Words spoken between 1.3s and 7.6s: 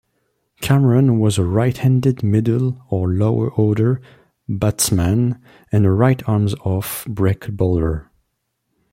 a right-handed middle- or lower-order batsman and a right-arm off-break